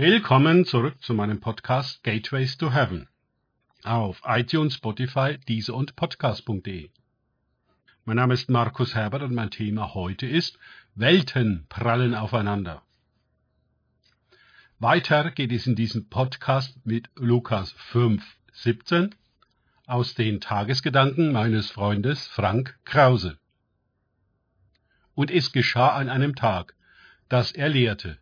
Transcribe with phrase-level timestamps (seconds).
[0.00, 3.08] Willkommen zurück zu meinem Podcast Gateways to Heaven
[3.82, 6.90] auf iTunes, Spotify, Diese und Podcast.de.
[8.04, 10.56] Mein Name ist Markus Herbert und mein Thema heute ist
[10.94, 12.84] Welten prallen aufeinander.
[14.78, 19.16] Weiter geht es in diesem Podcast mit Lukas 5, 17
[19.88, 23.36] aus den Tagesgedanken meines Freundes Frank Krause.
[25.16, 26.76] Und es geschah an einem Tag,
[27.28, 28.20] dass er lehrte,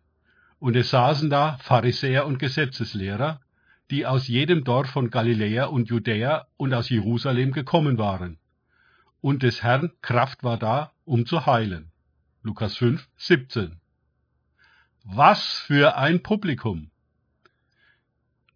[0.59, 3.41] und es saßen da Pharisäer und Gesetzeslehrer,
[3.91, 8.37] die aus jedem Dorf von Galiläa und Judäa und aus Jerusalem gekommen waren.
[9.21, 11.91] Und des Herrn Kraft war da, um zu heilen.
[12.43, 13.79] Lukas 5, 17.
[15.03, 16.91] Was für ein Publikum!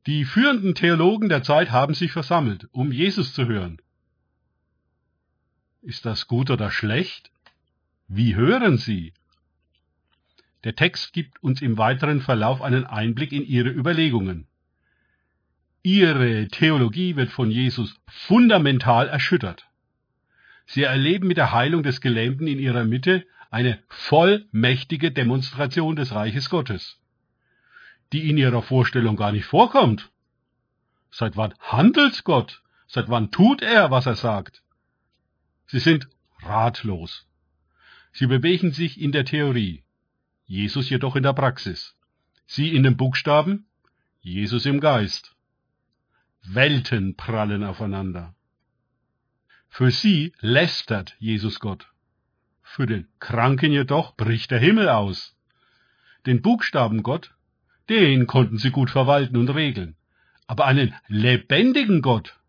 [0.08, 3.80] Die führenden Theologen der Zeit haben sich versammelt, um Jesus zu hören.
[5.82, 7.32] Ist das gut oder schlecht?
[8.08, 9.14] Wie hören sie?
[10.64, 14.48] Der Text gibt uns im weiteren Verlauf einen Einblick in ihre Überlegungen.
[15.84, 19.68] Ihre Theologie wird von Jesus fundamental erschüttert.
[20.68, 26.50] Sie erleben mit der Heilung des Gelähmten in ihrer Mitte eine vollmächtige Demonstration des Reiches
[26.50, 27.00] Gottes,
[28.14, 30.12] die in ihrer Vorstellung gar nicht vorkommt.
[31.10, 32.62] Seit wann handelt Gott?
[32.88, 34.62] Seit wann tut er, was er sagt?
[35.66, 36.08] Sie sind
[36.42, 37.28] ratlos.
[38.14, 39.84] Sie bewegen sich in der Theorie,
[40.52, 41.96] Jesus jedoch in der Praxis.
[42.46, 43.68] Sie in den Buchstaben,
[44.20, 45.34] Jesus im Geist.
[46.44, 48.36] Welten prallen aufeinander.
[49.70, 51.94] Für sie lästert Jesus Gott.
[52.64, 55.38] Für den Kranken jedoch bricht der Himmel aus.
[56.26, 57.34] Den Buchstaben Gott,
[57.88, 59.96] den konnten sie gut verwalten und regeln.
[60.48, 62.42] Aber einen lebendigen Gott,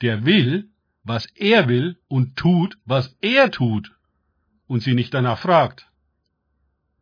[0.00, 0.70] der will,
[1.04, 3.92] was er will und tut, was er tut
[4.66, 5.89] und sie nicht danach fragt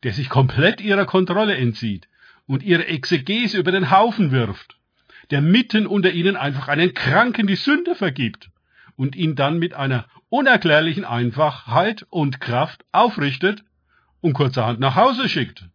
[0.02, 2.08] der sich komplett ihrer Kontrolle entzieht
[2.46, 4.76] und ihre Exegese über den Haufen wirft,
[5.30, 8.50] der mitten unter ihnen einfach einen Kranken die Sünde vergibt
[8.96, 13.64] und ihn dann mit einer unerklärlichen Einfachheit und Kraft aufrichtet
[14.20, 15.68] und kurzerhand nach Hause schickt.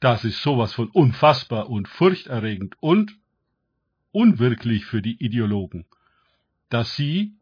[0.00, 3.16] Das ist sowas von unfassbar und furchterregend und
[4.12, 5.84] unwirklich für die Ideologen,
[6.70, 7.34] dass sie,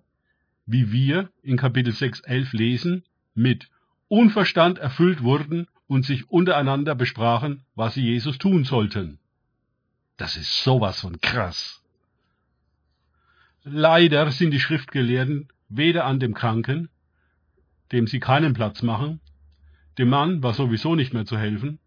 [0.66, 3.68] wie wir in Kapitel 6.11 lesen, mit
[4.08, 9.18] Unverstand erfüllt wurden und sich untereinander besprachen, was sie Jesus tun sollten.
[10.16, 11.82] Das ist sowas von krass.
[13.64, 16.88] Leider sind die Schriftgelehrten weder an dem Kranken,
[17.92, 19.20] dem sie keinen Platz machen,
[19.98, 21.78] dem Mann war sowieso nicht mehr zu helfen,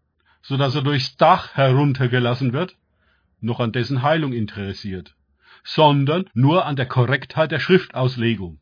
[0.42, 2.76] so dass er durchs Dach heruntergelassen wird,
[3.40, 5.16] noch an dessen Heilung interessiert,
[5.64, 8.60] sondern nur an der Korrektheit der Schriftauslegung.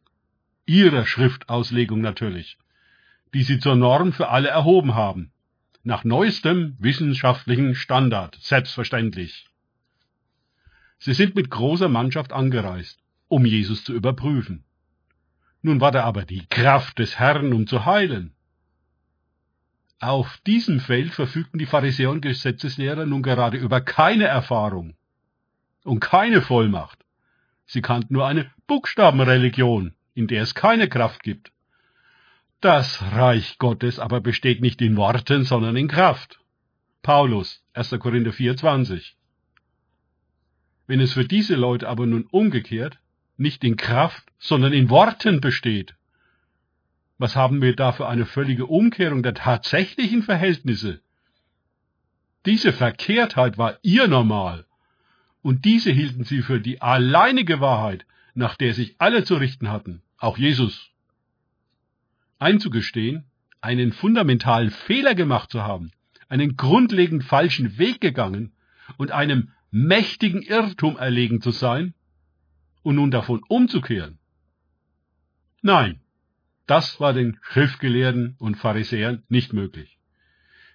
[0.64, 2.56] Ihrer Schriftauslegung natürlich
[3.34, 5.32] die sie zur Norm für alle erhoben haben.
[5.82, 9.46] Nach neuestem wissenschaftlichen Standard, selbstverständlich.
[10.98, 12.98] Sie sind mit großer Mannschaft angereist,
[13.28, 14.64] um Jesus zu überprüfen.
[15.62, 18.34] Nun war da aber die Kraft des Herrn, um zu heilen.
[19.98, 24.94] Auf diesem Feld verfügten die Pharisäer und Gesetzeslehrer nun gerade über keine Erfahrung
[25.84, 27.04] und keine Vollmacht.
[27.66, 31.52] Sie kannten nur eine Buchstabenreligion, in der es keine Kraft gibt.
[32.60, 36.40] Das Reich Gottes aber besteht nicht in Worten, sondern in Kraft.
[37.00, 37.96] Paulus, 1.
[37.98, 39.12] Korinther 4,20.
[40.86, 42.98] Wenn es für diese Leute aber nun umgekehrt
[43.38, 45.94] nicht in Kraft, sondern in Worten besteht,
[47.16, 51.00] was haben wir da für eine völlige Umkehrung der tatsächlichen Verhältnisse?
[52.44, 54.66] Diese Verkehrtheit war ihr normal,
[55.40, 58.04] und diese hielten sie für die alleinige Wahrheit,
[58.34, 60.90] nach der sich alle zu richten hatten, auch Jesus
[62.40, 63.24] einzugestehen,
[63.60, 65.92] einen fundamentalen Fehler gemacht zu haben,
[66.28, 68.52] einen grundlegend falschen Weg gegangen
[68.96, 71.94] und einem mächtigen Irrtum erlegen zu sein
[72.82, 74.18] und nun davon umzukehren.
[75.62, 76.00] Nein,
[76.66, 79.98] das war den Schriftgelehrten und Pharisäern nicht möglich.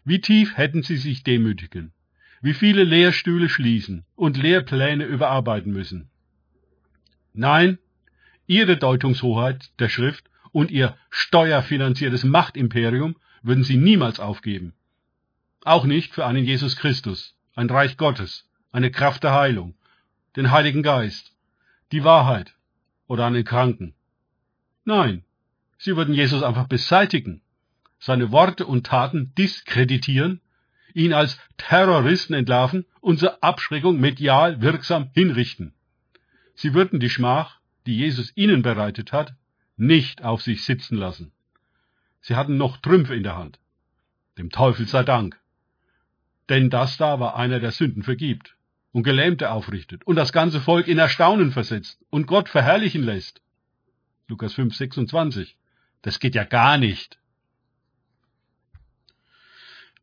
[0.04, 1.94] Wie tief hätten sie sich demütigen,
[2.42, 6.10] wie viele Lehrstühle schließen und Lehrpläne überarbeiten müssen.
[7.34, 7.80] Nein,
[8.46, 14.74] ihre Deutungshoheit der Schrift und ihr steuerfinanziertes Machtimperium würden sie niemals aufgeben.
[15.66, 19.76] Auch nicht für einen Jesus Christus, ein Reich Gottes, eine Kraft der Heilung,
[20.38, 21.34] den Heiligen Geist,
[21.92, 22.56] die Wahrheit
[23.08, 23.96] oder einen Kranken.
[24.86, 25.26] Nein,
[25.78, 27.42] sie würden Jesus einfach beseitigen,
[28.00, 30.40] seine Worte und Taten diskreditieren,
[30.94, 32.86] ihn als Terroristen entlarven
[33.18, 35.74] zur Abschreckung medial wirksam hinrichten.
[36.54, 39.36] Sie würden die Schmach, die Jesus ihnen bereitet hat,
[39.78, 41.32] nicht auf sich sitzen lassen.
[42.22, 43.60] Sie hatten noch Trümpfe in der Hand.
[44.38, 45.40] Dem Teufel sei Dank.
[46.50, 48.56] Denn das da war einer, der Sünden vergibt
[48.92, 53.42] und Gelähmte aufrichtet und das ganze Volk in Erstaunen versetzt und Gott verherrlichen lässt.
[54.28, 55.58] Lukas 5, 26.
[56.02, 57.20] Das geht ja gar nicht.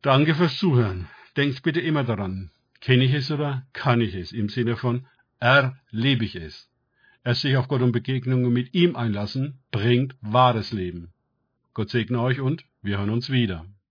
[0.01, 1.07] Danke fürs Zuhören.
[1.37, 4.31] Denkt bitte immer daran, kenne ich es oder kann ich es?
[4.31, 5.07] Im Sinne von
[5.39, 6.69] erlebe ich es.
[7.23, 11.13] Erst sich auf Gott und Begegnungen mit ihm einlassen, bringt wahres Leben.
[11.73, 13.65] Gott segne euch und wir hören uns wieder.